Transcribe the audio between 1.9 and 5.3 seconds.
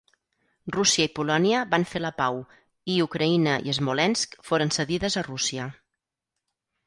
fer la pau, i Ucraïna i Smolensk foren cedides a